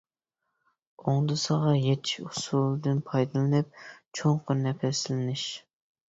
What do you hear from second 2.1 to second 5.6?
ئۇسۇلىدىن پايدىلىنىپ، چوڭقۇر نەپەسلىنىش.